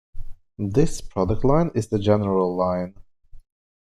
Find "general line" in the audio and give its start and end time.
1.99-2.95